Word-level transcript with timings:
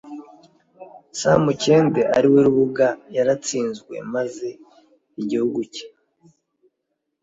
samukende, 1.19 2.01
ari 2.15 2.27
we 2.33 2.39
rubuga, 2.47 2.87
yaratsinzwe 3.15 3.93
maze 4.13 4.47
igihugu 5.21 5.59
cye 5.73 5.85